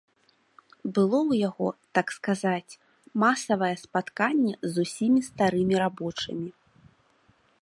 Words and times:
Было 0.95 1.17
ў 1.29 1.31
яго, 1.49 1.67
так 1.99 2.07
сказаць, 2.17 2.77
масавае 3.25 3.71
спатканне 3.85 4.53
з 4.71 4.89
усімі 4.89 5.19
старымі 5.31 5.75
рабочымі. 5.87 6.49